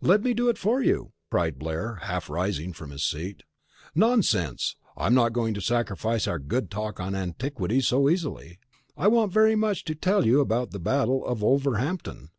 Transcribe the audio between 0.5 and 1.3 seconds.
for you!"